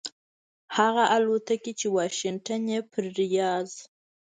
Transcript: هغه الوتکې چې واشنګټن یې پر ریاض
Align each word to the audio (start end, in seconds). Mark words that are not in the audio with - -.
هغه 0.77 1.03
الوتکې 1.15 1.71
چې 1.79 1.87
واشنګټن 1.95 2.61
یې 2.73 2.79
پر 2.91 3.03
ریاض 3.17 3.71